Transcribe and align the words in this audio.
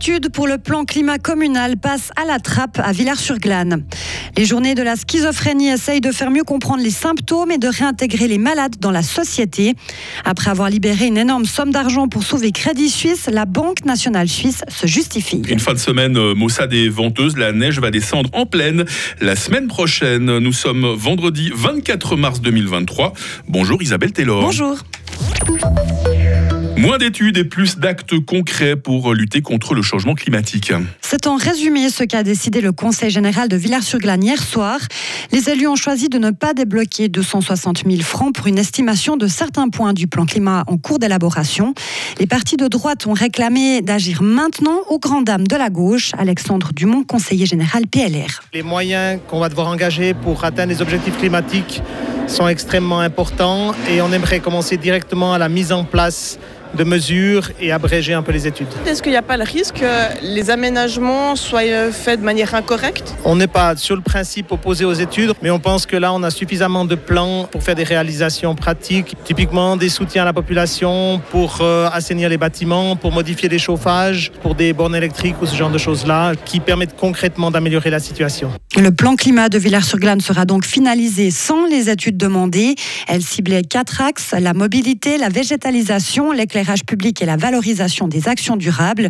études 0.00 0.30
pour 0.30 0.46
le 0.46 0.56
plan 0.56 0.86
climat 0.86 1.18
communal 1.18 1.76
passent 1.76 2.10
à 2.16 2.24
la 2.24 2.38
trappe 2.38 2.80
à 2.82 2.90
Villars-sur-Glane. 2.90 3.84
Les 4.34 4.46
journées 4.46 4.74
de 4.74 4.82
la 4.82 4.96
schizophrénie 4.96 5.68
essayent 5.68 6.00
de 6.00 6.10
faire 6.10 6.30
mieux 6.30 6.42
comprendre 6.42 6.82
les 6.82 6.90
symptômes 6.90 7.50
et 7.50 7.58
de 7.58 7.68
réintégrer 7.68 8.26
les 8.26 8.38
malades 8.38 8.76
dans 8.80 8.92
la 8.92 9.02
société. 9.02 9.74
Après 10.24 10.50
avoir 10.50 10.70
libéré 10.70 11.06
une 11.06 11.18
énorme 11.18 11.44
somme 11.44 11.70
d'argent 11.70 12.08
pour 12.08 12.22
sauver 12.22 12.50
Crédit 12.50 12.88
Suisse, 12.88 13.28
la 13.30 13.44
Banque 13.44 13.84
nationale 13.84 14.26
suisse 14.26 14.62
se 14.68 14.86
justifie. 14.86 15.42
Une 15.46 15.60
fin 15.60 15.74
de 15.74 15.78
semaine 15.78 16.16
euh, 16.16 16.34
maussade 16.34 16.72
et 16.72 16.88
venteuse, 16.88 17.36
la 17.36 17.52
neige 17.52 17.78
va 17.78 17.90
descendre 17.90 18.30
en 18.32 18.46
pleine 18.46 18.86
la 19.20 19.36
semaine 19.36 19.68
prochaine. 19.68 20.38
Nous 20.38 20.52
sommes 20.54 20.94
vendredi 20.94 21.52
24 21.54 22.16
mars 22.16 22.40
2023. 22.40 23.12
Bonjour 23.48 23.82
Isabelle 23.82 24.12
Taylor. 24.12 24.40
Bonjour. 24.40 24.78
Moins 26.80 26.96
d'études 26.96 27.36
et 27.36 27.44
plus 27.44 27.76
d'actes 27.76 28.18
concrets 28.20 28.74
pour 28.74 29.12
lutter 29.12 29.42
contre 29.42 29.74
le 29.74 29.82
changement 29.82 30.14
climatique. 30.14 30.72
C'est 31.02 31.26
en 31.26 31.36
résumé 31.36 31.90
ce 31.90 32.04
qu'a 32.04 32.22
décidé 32.22 32.62
le 32.62 32.72
Conseil 32.72 33.10
général 33.10 33.50
de 33.50 33.56
Villars-sur-Glane 33.56 34.24
hier 34.24 34.42
soir. 34.42 34.78
Les 35.30 35.50
élus 35.50 35.66
ont 35.66 35.76
choisi 35.76 36.08
de 36.08 36.16
ne 36.16 36.30
pas 36.30 36.54
débloquer 36.54 37.10
260 37.10 37.82
000 37.86 38.00
francs 38.00 38.34
pour 38.34 38.46
une 38.46 38.56
estimation 38.56 39.18
de 39.18 39.26
certains 39.26 39.68
points 39.68 39.92
du 39.92 40.06
plan 40.06 40.24
climat 40.24 40.64
en 40.68 40.78
cours 40.78 40.98
d'élaboration. 40.98 41.74
Les 42.18 42.26
partis 42.26 42.56
de 42.56 42.66
droite 42.66 43.06
ont 43.06 43.12
réclamé 43.12 43.82
d'agir 43.82 44.22
maintenant 44.22 44.78
aux 44.88 44.98
grandes 44.98 45.26
dames 45.26 45.46
de 45.46 45.56
la 45.56 45.68
gauche. 45.68 46.12
Alexandre 46.16 46.70
Dumont, 46.74 47.04
conseiller 47.04 47.44
général 47.44 47.88
PLR. 47.88 48.40
Les 48.54 48.62
moyens 48.62 49.20
qu'on 49.28 49.40
va 49.40 49.50
devoir 49.50 49.66
engager 49.66 50.14
pour 50.14 50.44
atteindre 50.44 50.72
les 50.72 50.80
objectifs 50.80 51.18
climatiques 51.18 51.82
sont 52.30 52.48
extrêmement 52.48 53.00
importants 53.00 53.74
et 53.90 54.00
on 54.00 54.12
aimerait 54.12 54.40
commencer 54.40 54.76
directement 54.76 55.34
à 55.34 55.38
la 55.38 55.48
mise 55.48 55.72
en 55.72 55.84
place 55.84 56.38
de 56.74 56.84
mesures 56.84 57.50
et 57.60 57.72
abréger 57.72 58.14
un 58.14 58.22
peu 58.22 58.32
les 58.32 58.46
études. 58.46 58.68
Est-ce 58.86 59.02
qu'il 59.02 59.12
n'y 59.12 59.18
a 59.18 59.22
pas 59.22 59.36
le 59.36 59.44
risque 59.44 59.80
que 59.80 60.24
les 60.24 60.50
aménagements 60.50 61.36
soient 61.36 61.90
faits 61.92 62.20
de 62.20 62.24
manière 62.24 62.54
incorrecte? 62.54 63.14
On 63.24 63.36
n'est 63.36 63.46
pas 63.46 63.76
sur 63.76 63.96
le 63.96 64.02
principe 64.02 64.52
opposé 64.52 64.84
aux 64.84 64.92
études, 64.92 65.32
mais 65.42 65.50
on 65.50 65.58
pense 65.58 65.86
que 65.86 65.96
là, 65.96 66.12
on 66.12 66.22
a 66.22 66.30
suffisamment 66.30 66.84
de 66.84 66.94
plans 66.94 67.48
pour 67.50 67.62
faire 67.62 67.74
des 67.74 67.84
réalisations 67.84 68.54
pratiques, 68.54 69.16
typiquement 69.24 69.76
des 69.76 69.88
soutiens 69.88 70.22
à 70.22 70.26
la 70.26 70.32
population 70.32 71.20
pour 71.30 71.58
euh, 71.60 71.88
assainir 71.92 72.28
les 72.28 72.38
bâtiments, 72.38 72.96
pour 72.96 73.12
modifier 73.12 73.48
les 73.48 73.58
chauffages, 73.58 74.30
pour 74.42 74.54
des 74.54 74.72
bornes 74.72 74.94
électriques 74.94 75.36
ou 75.42 75.46
ce 75.46 75.56
genre 75.56 75.70
de 75.70 75.78
choses-là, 75.78 76.32
qui 76.44 76.60
permettent 76.60 76.96
concrètement 76.96 77.50
d'améliorer 77.50 77.90
la 77.90 78.00
situation. 78.00 78.50
Le 78.76 78.90
plan 78.92 79.16
climat 79.16 79.48
de 79.48 79.58
Villars-sur-Glane 79.58 80.20
sera 80.20 80.44
donc 80.44 80.64
finalisé 80.64 81.30
sans 81.30 81.66
les 81.66 81.90
études 81.90 82.16
Elle 83.08 83.22
ciblait 83.22 83.62
quatre 83.62 84.00
axes, 84.00 84.34
la 84.38 84.52
mobilité, 84.52 85.16
la 85.16 85.28
végétalisation, 85.28 86.32
l'éclairage 86.32 86.84
public 86.84 87.22
et 87.22 87.26
la 87.26 87.36
valorisation 87.36 88.08
des 88.08 88.28
actions 88.28 88.56
durables. 88.56 89.08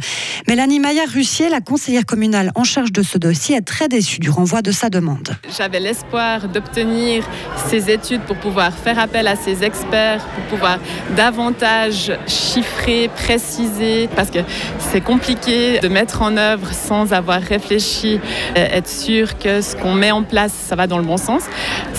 Mélanie 0.49 0.81
Maillard-Russier, 0.81 1.49
la 1.49 1.61
conseillère 1.61 2.07
communale 2.07 2.53
en 2.55 2.65
charge 2.65 2.93
de 2.93 3.03
ce 3.03 3.19
dossier, 3.19 3.57
est 3.57 3.63
très 3.63 3.89
déçue 3.89 4.21
du 4.21 4.31
renvoi 4.31 4.63
de 4.63 4.71
sa 4.71 4.91
demande. 4.91 5.37
J'avais 5.57 5.81
l'espoir 5.81 6.49
d'obtenir 6.49 7.29
ces 7.69 7.91
études 7.91 8.23
pour 8.23 8.37
pouvoir 8.37 8.73
faire 8.73 8.99
appel 8.99 9.27
à 9.27 9.37
ces 9.37 9.65
experts, 9.65 10.25
pour 10.35 10.45
pouvoir 10.45 10.79
davantage 11.17 12.13
chiffrer, 12.27 13.11
préciser, 13.15 14.09
parce 14.15 14.31
que 14.31 14.41
c'est 14.79 15.01
compliqué 15.01 15.81
de 15.81 15.89
mettre 15.89 16.23
en 16.23 16.37
œuvre 16.37 16.73
sans 16.73 17.13
avoir 17.13 17.41
réfléchi, 17.41 18.21
euh, 18.57 18.67
être 18.79 18.89
sûr 18.89 19.39
que 19.39 19.61
ce 19.61 19.77
qu'on 19.77 19.95
met 19.95 20.11
en 20.11 20.23
place, 20.23 20.53
ça 20.53 20.77
va 20.77 20.87
dans 20.87 20.99
le 20.99 21.05
bon 21.05 21.17
sens. 21.17 21.43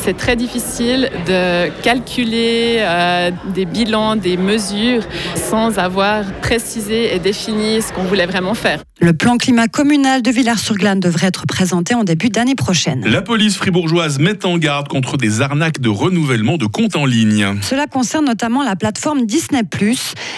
C'est 0.03 0.17
très 0.17 0.35
difficile 0.35 1.11
de 1.27 1.69
calculer 1.83 2.77
euh, 2.80 3.30
des 3.53 3.66
bilans, 3.66 4.16
des 4.16 4.35
mesures 4.35 5.03
sans 5.35 5.77
avoir 5.77 6.23
précisé 6.41 7.13
et 7.13 7.19
défini 7.19 7.84
ce 7.84 7.94
qu'on 7.94 8.03
voulait 8.03 8.25
vraiment 8.25 8.56
faire. 8.56 8.81
Le 9.00 9.13
plan 9.13 9.38
climat 9.38 9.67
communal 9.67 10.23
de 10.23 10.31
Villars-sur-Glane 10.31 11.00
devrait 11.00 11.28
être 11.28 11.45
présenté 11.45 11.94
en 11.94 12.03
début 12.03 12.29
d'année 12.29 12.56
prochaine. 12.56 13.03
La 13.06 13.22
police 13.22 13.57
fribourgeoise 13.57 14.17
met 14.17 14.44
en 14.45 14.57
garde 14.57 14.88
contre 14.88 15.17
des 15.17 15.41
arnaques 15.41 15.79
de 15.79 15.90
renouvellement 15.90 16.57
de 16.57 16.66
comptes 16.66 16.95
en 16.95 17.06
ligne. 17.06 17.59
Cela 17.61 17.85
concerne 17.85 18.25
notamment 18.25 18.63
la 18.63 18.75
plateforme 18.75 19.25
Disney+. 19.25 19.61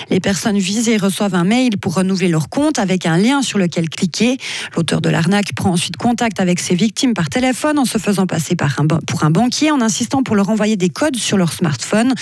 Les 0.10 0.20
personnes 0.20 0.58
visées 0.58 0.98
reçoivent 0.98 1.36
un 1.36 1.44
mail 1.44 1.78
pour 1.78 1.96
renouveler 1.96 2.30
leur 2.30 2.50
compte 2.50 2.80
avec 2.80 3.06
un 3.06 3.18
lien 3.18 3.42
sur 3.42 3.60
lequel 3.60 3.90
cliquer. 3.90 4.38
L'auteur 4.76 5.00
de 5.00 5.10
l'arnaque 5.10 5.54
prend 5.56 5.72
ensuite 5.72 5.98
contact 5.98 6.40
avec 6.40 6.60
ses 6.60 6.76
victimes 6.76 7.14
par 7.14 7.30
téléphone 7.30 7.80
en 7.80 7.86
se 7.86 7.98
faisant 7.98 8.28
passer 8.28 8.56
par 8.56 8.80
un, 8.80 8.88
pour 8.88 9.24
un 9.24 9.30
banquier 9.30 9.53
en 9.72 9.82
insistant 9.82 10.24
pour 10.24 10.36
leur 10.36 10.50
envoyer 10.50 10.76
des 10.76 10.90
codes 10.90 11.16
sur 11.16 11.38
leur 11.38 11.54
smartphone. 11.54 12.14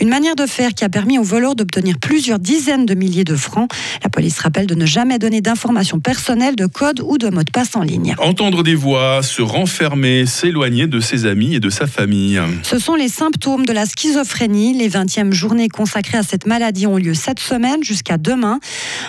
Une 0.00 0.08
manière 0.08 0.36
de 0.36 0.46
faire 0.46 0.74
qui 0.74 0.84
a 0.84 0.88
permis 0.88 1.18
aux 1.18 1.22
voleurs 1.22 1.54
d'obtenir 1.54 1.98
plusieurs 1.98 2.38
dizaines 2.38 2.86
de 2.86 2.94
milliers 2.94 3.24
de 3.24 3.36
francs. 3.36 3.70
La 4.02 4.10
police 4.10 4.38
rappelle 4.38 4.66
de 4.66 4.74
ne 4.74 4.86
jamais 4.86 5.18
donner 5.18 5.40
d'informations 5.40 6.00
personnelles, 6.00 6.56
de 6.56 6.66
code 6.66 7.00
ou 7.00 7.18
de 7.18 7.28
mot 7.28 7.42
de 7.42 7.50
passe 7.50 7.76
en 7.76 7.82
ligne. 7.82 8.14
Entendre 8.18 8.62
des 8.62 8.74
voix, 8.74 9.22
se 9.22 9.42
renfermer, 9.42 10.26
s'éloigner 10.26 10.86
de 10.86 11.00
ses 11.00 11.26
amis 11.26 11.54
et 11.54 11.60
de 11.60 11.70
sa 11.70 11.86
famille. 11.86 12.40
Ce 12.62 12.78
sont 12.78 12.94
les 12.94 13.08
symptômes 13.08 13.66
de 13.66 13.72
la 13.72 13.86
schizophrénie. 13.86 14.74
Les 14.74 14.88
20e 14.88 15.32
journées 15.32 15.68
consacrées 15.68 16.18
à 16.18 16.22
cette 16.22 16.46
maladie 16.46 16.86
ont 16.86 16.96
lieu 16.96 17.14
cette 17.14 17.40
semaine 17.40 17.82
jusqu'à 17.82 18.18
demain. 18.18 18.60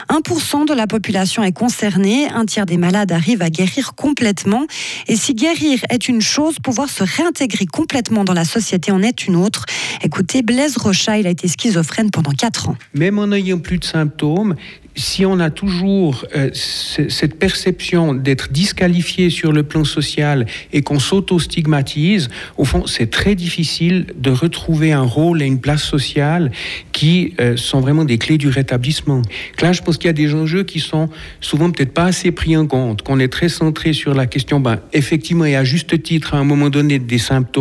1% 0.10 0.68
de 0.68 0.74
la 0.74 0.88
population 0.88 1.44
est 1.44 1.52
concernée. 1.52 2.28
Un 2.30 2.46
tiers 2.46 2.66
des 2.66 2.78
malades 2.78 3.12
arrivent 3.12 3.42
à 3.42 3.50
guérir 3.50 3.94
complètement. 3.96 4.66
Et 5.08 5.16
si 5.16 5.34
guérir 5.34 5.80
est 5.90 6.08
une 6.08 6.22
chose, 6.22 6.56
pouvoir 6.62 6.90
se 6.90 7.04
réintégrer 7.04 7.66
complètement 7.72 8.24
dans 8.24 8.34
la 8.34 8.46
société 8.46 8.92
en 8.92 9.02
est 9.02 9.28
une 9.28 9.36
autre. 9.36 9.66
Écoutez, 10.04 10.42
Blaise 10.42 10.78
Rocha, 10.78 11.18
il 11.18 11.28
a 11.28 11.30
été 11.30 11.48
schizophrène 11.48 12.12
pendant 12.12 12.32
4 12.32 12.70
ans. 12.70 12.78
Même 12.94 13.20
en 13.20 13.28
n'ayant 13.28 13.60
plus 13.60 13.78
de 13.78 13.86
symptômes, 13.86 14.56
si 15.00 15.26
on 15.26 15.40
a 15.40 15.50
toujours 15.50 16.26
euh, 16.36 16.50
cette 16.54 17.40
perception 17.40 18.14
d'être 18.14 18.52
disqualifié 18.52 19.30
sur 19.30 19.54
le 19.54 19.64
plan 19.64 19.86
social 19.86 20.46
et 20.74 20.82
qu'on 20.82 21.00
s'auto-stigmatise, 21.00 22.28
au 22.58 22.66
fond, 22.66 22.86
c'est 22.86 23.10
très 23.10 23.36
difficile 23.36 24.08
de 24.18 24.30
retrouver 24.30 24.92
un 24.92 25.04
rôle 25.04 25.42
et 25.42 25.46
une 25.46 25.62
place 25.62 25.84
sociale 25.84 26.52
qui 26.92 27.34
euh, 27.40 27.56
sont 27.56 27.80
vraiment 27.80 28.04
des 28.04 28.18
clés 28.18 28.38
du 28.38 28.50
rétablissement. 28.50 29.22
Là, 29.62 29.72
je 29.72 29.82
pense 29.82 29.98
qu'il 29.98 30.08
y 30.08 30.10
a 30.10 30.14
des 30.14 30.34
enjeux 30.34 30.64
qui 30.64 30.80
sont 30.80 31.10
souvent 31.40 31.72
peut-être 31.72 31.94
pas 31.94 32.06
assez 32.06 32.32
pris 32.32 32.58
en 32.58 32.68
compte, 32.68 33.02
qu'on 33.02 33.20
est 33.20 33.30
très 33.30 33.50
centré 33.50 33.94
sur 33.94 34.14
la 34.14 34.26
question, 34.26 34.60
ben, 34.60 34.80
effectivement, 34.92 35.46
et 35.46 35.56
à 35.56 35.64
juste 35.64 36.02
titre, 36.04 36.34
à 36.34 36.38
un 36.38 36.44
moment 36.44 36.70
donné, 36.70 37.00
des 37.00 37.18
symptômes, 37.18 37.59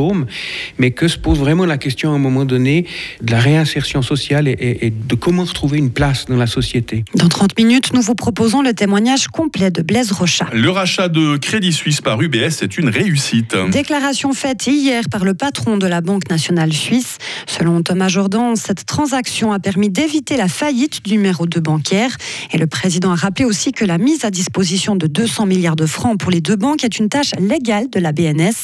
mais 0.78 0.90
que 0.90 1.08
se 1.08 1.18
pose 1.18 1.38
vraiment 1.38 1.66
la 1.66 1.78
question 1.78 2.12
à 2.12 2.14
un 2.14 2.18
moment 2.18 2.44
donné 2.44 2.86
de 3.22 3.32
la 3.32 3.40
réinsertion 3.40 4.02
sociale 4.02 4.48
et, 4.48 4.86
et 4.86 4.90
de 4.90 5.14
comment 5.14 5.44
retrouver 5.44 5.78
une 5.78 5.90
place 5.90 6.26
dans 6.26 6.36
la 6.36 6.46
société. 6.46 7.04
Dans 7.14 7.28
30 7.28 7.58
minutes, 7.58 7.92
nous 7.94 8.02
vous 8.02 8.14
proposons 8.14 8.62
le 8.62 8.72
témoignage 8.74 9.28
complet 9.28 9.70
de 9.70 9.82
Blaise 9.82 10.12
Rochat. 10.12 10.48
Le 10.52 10.70
rachat 10.70 11.08
de 11.08 11.36
Crédit 11.36 11.72
Suisse 11.72 12.00
par 12.00 12.20
UBS 12.20 12.62
est 12.62 12.78
une 12.78 12.88
réussite. 12.88 13.56
Déclaration 13.70 14.32
faite 14.32 14.66
hier 14.66 15.04
par 15.10 15.24
le 15.24 15.34
patron 15.34 15.76
de 15.76 15.86
la 15.86 16.00
Banque 16.00 16.28
nationale 16.30 16.72
suisse. 16.72 17.18
Selon 17.46 17.82
Thomas 17.82 18.08
Jordan, 18.08 18.56
cette 18.56 18.86
transaction 18.86 19.52
a 19.52 19.58
permis 19.58 19.88
d'éviter 19.90 20.36
la 20.36 20.48
faillite 20.48 21.04
du 21.04 21.12
numéro 21.12 21.46
2 21.46 21.60
bancaire. 21.60 22.16
Et 22.52 22.58
le 22.58 22.66
président 22.66 23.12
a 23.12 23.14
rappelé 23.14 23.44
aussi 23.44 23.72
que 23.72 23.84
la 23.84 23.98
mise 23.98 24.24
à 24.24 24.30
disposition 24.30 24.96
de 24.96 25.06
200 25.06 25.46
milliards 25.46 25.76
de 25.76 25.86
francs 25.86 26.18
pour 26.18 26.30
les 26.30 26.40
deux 26.40 26.56
banques 26.56 26.84
est 26.84 26.98
une 26.98 27.08
tâche 27.08 27.32
légale 27.38 27.90
de 27.90 28.00
la 28.00 28.12
BNS. 28.12 28.54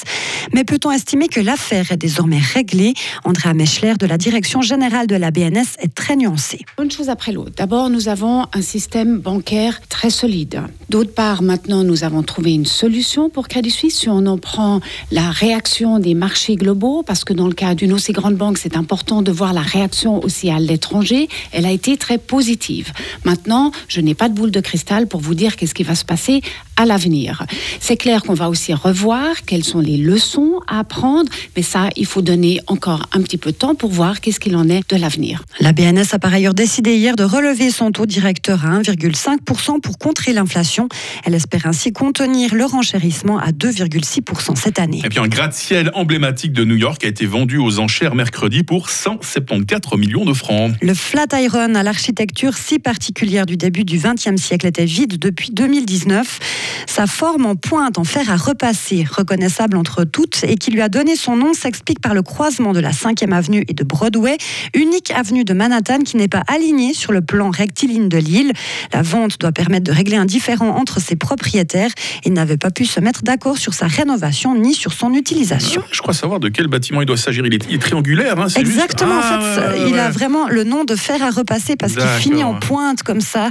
Mais 0.53 0.65
peut-on 0.65 0.91
estimer 0.91 1.24
que 1.29 1.41
l'affaire 1.41 1.93
est 1.93 1.97
désormais 1.97 2.39
réglée 2.39 2.95
Andrea 3.25 3.55
Mechler 3.55 3.95
de 3.99 4.07
la 4.07 4.19
direction 4.19 4.63
générale 4.63 5.07
de 5.07 5.17
la 5.17 5.31
BNS 5.31 5.79
est 5.81 5.95
très 5.95 6.17
nuancée. 6.17 6.65
Une 6.83 6.91
chose 6.91 7.09
après 7.09 7.33
l'autre. 7.33 7.53
D'abord, 7.57 7.91
nous 7.91 8.09
avons 8.09 8.47
un 8.53 8.63
système 8.63 9.19
bancaire 9.19 9.81
très 9.89 10.11
solide. 10.11 10.63
D'autre 10.89 11.13
part, 11.15 11.43
maintenant, 11.43 11.85
nous 11.85 12.05
avons 12.05 12.23
trouvé 12.23 12.53
une 12.53 12.67
solution 12.67 13.31
pour 13.31 13.49
Crédit 13.49 13.71
Suisse. 13.71 13.99
Si 14.01 14.09
on 14.09 14.27
en 14.27 14.39
prend 14.39 14.81
la 15.11 15.31
réaction 15.31 15.99
des 15.99 16.15
marchés 16.15 16.57
globaux, 16.57 17.03
parce 17.03 17.25
que 17.25 17.33
dans 17.33 17.49
le 17.49 17.55
cas 17.55 17.75
d'une 17.75 17.93
aussi 17.93 18.13
grande 18.13 18.37
banque, 18.37 18.59
c'est 18.59 18.77
important 18.77 19.23
de 19.23 19.33
voir 19.33 19.53
la 19.53 19.63
réaction 19.63 20.23
aussi 20.23 20.51
à 20.51 20.59
l'étranger, 20.59 21.29
elle 21.53 21.67
a 21.67 21.71
été 21.71 21.97
très 21.97 22.19
positive. 22.19 22.93
Maintenant, 23.25 23.73
je 23.89 24.01
n'ai 24.01 24.15
pas 24.15 24.29
de 24.29 24.35
boule 24.35 24.51
de 24.51 24.61
cristal 24.61 25.07
pour 25.07 25.21
vous 25.21 25.35
dire 25.35 25.57
qu'est-ce 25.57 25.75
qui 25.75 25.85
va 25.85 25.95
se 25.95 26.05
passer 26.05 26.43
à 26.77 26.85
l'avenir. 26.87 27.45
C'est 27.81 27.97
clair 27.97 28.23
qu'on 28.23 28.35
va 28.35 28.49
aussi 28.49 28.75
revoir 28.75 29.45
quelles 29.47 29.65
sont 29.65 29.81
les 29.81 29.97
leçons 29.97 30.61
à 30.67 30.81
apprendre, 30.81 31.31
mais 31.57 31.63
ça, 31.63 31.89
il 31.97 32.07
faut 32.07 32.23
donner 32.23 32.61
encore 32.67 33.07
un 33.13 33.23
petit 33.23 33.39
peu 33.39 33.53
de 33.53 33.57
temps 33.57 33.75
pour 33.75 33.91
voir 33.91 34.21
qu'est-ce 34.21 34.41
qu'il 34.41 34.57
en 34.57 34.69
est 34.69 34.89
de 34.91 34.97
l'avenir. 34.97 35.45
La 35.61 35.73
BNS 35.73 36.05
a 36.13 36.19
par 36.19 36.33
ailleurs 36.33 36.55
décidé 36.55 36.97
hier 36.97 37.17
de 37.17 37.25
relever 37.25 37.71
son 37.71 37.91
taux 37.91 38.07
directeur 38.07 38.65
à 38.65 38.81
1,5% 38.81 39.81
pour 39.81 39.99
contrer 39.99 40.33
l'inflation. 40.33 40.89
Elle 41.25 41.35
espère 41.35 41.67
ainsi 41.67 41.93
contenir 41.93 42.55
le 42.55 42.65
renchérissement 42.65 43.39
à 43.39 43.51
2,6% 43.51 44.57
cette 44.57 44.79
année. 44.79 45.01
Et 45.05 45.09
puis 45.09 45.19
un 45.19 45.29
gratte-ciel 45.29 45.91
emblématique 45.95 46.53
de 46.53 46.65
New 46.65 46.77
York 46.77 47.05
a 47.05 47.09
été 47.09 47.27
vendu 47.27 47.59
aux 47.59 47.79
enchères 47.79 48.15
mercredi 48.15 48.63
pour 48.63 48.91
174 48.91 49.99
millions 49.99 50.25
de 50.25 50.33
francs. 50.33 50.73
Le 50.81 50.95
Flatiron 50.95 51.75
à 51.75 51.83
l'architecture 51.83 52.57
si 52.57 52.79
particulière 52.79 53.47
du 53.47 53.57
début 53.57 53.85
du 53.85 53.99
XXe 53.99 54.41
siècle 54.41 54.67
était 54.67 54.85
vide 54.85 55.19
depuis 55.19 55.51
2019. 55.53 56.39
Sa 56.87 57.07
forme 57.07 57.47
en 57.47 57.57
pointe 57.57 57.99
en 57.99 58.05
fer 58.05 58.31
à 58.31 58.37
repasser, 58.37 59.05
reconnaissable 59.11 59.77
entre 59.77 60.05
toutes 60.05 60.45
et 60.45 60.57
qui 60.57 60.71
lui 60.71 60.81
a 60.81 60.89
donné 60.89 61.17
son 61.17 61.37
nom, 61.37 61.53
s'explique 61.55 62.01
par 62.01 62.15
le 62.15 62.23
croisement 62.23 62.73
de 62.73 62.81
la 62.81 62.91
5e 62.93 63.33
avenue 63.33 63.65
et 63.69 63.75
de 63.75 63.85
Broadway, 63.85 64.37
unique 64.75 65.11
avenue 65.11 65.45
de 65.45 65.53
Manhattan 65.55 65.99
qui 66.05 66.17
n'est 66.17 66.29
pas 66.29 66.43
alignée 66.49 66.95
sur 66.95 67.13
le 67.13 67.21
plan 67.21 67.51
rectiligne 67.51 68.09
de 68.09 68.19
l'île. 68.19 68.53
La 68.93 69.03
vente 69.03 69.39
doit 69.41 69.53
permettre 69.53 69.85
de 69.85 69.93
régler 69.93 70.17
un 70.17 70.25
différend 70.25 70.77
entre 70.77 71.01
ses 71.01 71.17
propriétaires 71.17 71.91
et 72.25 72.31
n'avait 72.31 72.57
pas 72.57 72.71
pu 72.71 72.85
se 72.85 73.01
mettre 73.01 73.23
d'accord 73.23 73.59
sur 73.59 73.75
sa 73.75 73.87
rénovation 73.87 74.55
ni 74.55 74.75
sur 74.75 74.93
son 74.93 75.13
utilisation. 75.15 75.83
Je 75.91 76.01
crois 76.01 76.15
savoir 76.15 76.41
de 76.41 76.49
quel 76.49 76.67
bâtiment 76.69 77.01
il 77.03 77.07
doit 77.07 77.17
s'agir. 77.17 77.45
Il 77.47 77.55
est, 77.55 77.65
il 77.69 77.75
est 77.75 77.79
triangulaire. 77.79 78.39
Hein, 78.39 78.47
juste- 78.49 78.59
Exactement, 78.59 79.15
Ah, 79.23 79.39
en 79.39 79.41
fait, 79.41 79.61
ouais, 79.61 79.67
ouais, 79.83 79.89
il 79.89 79.95
ouais. 79.95 79.99
a 80.01 80.11
vraiment 80.11 80.49
le 80.49 80.65
nom 80.65 80.85
de 80.85 80.95
fer 80.97 81.23
à 81.23 81.31
repasser 81.31 81.77
parce 81.77 81.95
qu'il 81.95 82.03
finit 82.21 82.43
en 82.45 82.55
pointe 82.55 83.03
comme 83.03 83.21
ça. 83.21 83.51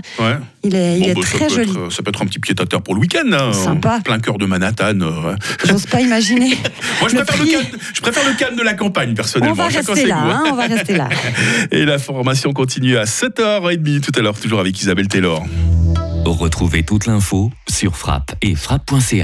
Il 0.65 0.75
est, 0.75 0.97
il 0.97 1.01
Bon, 1.03 1.09
est 1.09 1.13
bah, 1.15 1.21
très 1.21 1.49
joli. 1.49 1.71
être- 1.71 1.91
ça 1.91 2.03
peut 2.03 2.09
être 2.09 2.21
un 2.21 2.25
petit 2.25 2.39
pied 2.39 2.55
à 2.57 2.65
terre 2.65 2.81
pour 2.81 2.95
le 2.95 3.01
week-end. 3.03 3.31
hein, 3.31 3.53
Sympa. 3.53 3.99
plein 4.03 4.19
cœur 4.19 4.37
de 4.37 4.45
Manhattan. 4.45 4.99
euh. 5.01 5.35
J'ose 5.65 5.85
pas 5.85 6.01
imaginer. 6.01 6.49
Moi, 6.99 7.09
je 7.09 7.15
Le 7.17 7.23
préfère, 7.23 7.41
prix. 7.43 7.51
le 7.51 7.57
calme, 7.61 7.77
je 7.93 8.01
préfère 8.01 8.27
le 8.27 8.35
calme 8.37 8.55
de 8.55 8.63
la 8.63 8.73
campagne, 8.73 9.11
On 9.11 9.15
personnellement. 9.15 9.55
va 9.55 9.69
Chacun 9.69 9.93
rester 9.93 10.07
là, 10.07 10.17
hein. 10.19 10.43
hein, 10.45 10.49
on 10.51 10.55
va 10.55 10.63
rester 10.67 10.95
là. 10.95 11.09
Et 11.71 11.85
la 11.85 11.99
formation 11.99 12.53
continue 12.53 12.97
à 12.97 13.03
7h30 13.05 13.99
tout 14.01 14.11
à 14.17 14.21
l'heure, 14.21 14.39
toujours 14.39 14.59
avec 14.59 14.79
Isabelle 14.81 15.07
Taylor. 15.07 15.43
Retrouvez 16.25 16.83
toute 16.83 17.05
l'info 17.05 17.51
sur 17.69 17.97
frappe 17.97 18.33
et 18.41 18.55
frappe.ch. 18.55 19.19